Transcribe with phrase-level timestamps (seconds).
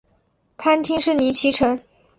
[0.57, 1.79] 藩厅是尼崎城。